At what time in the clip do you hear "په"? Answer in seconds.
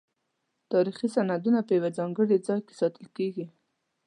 1.67-1.71